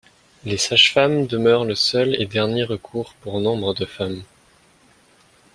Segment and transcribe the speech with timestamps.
[0.45, 4.23] Les sages-femmes demeurent le seul et dernier recours pour nombre de femmes.